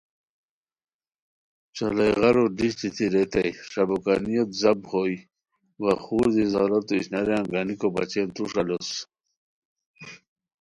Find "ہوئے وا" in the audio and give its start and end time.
4.91-5.91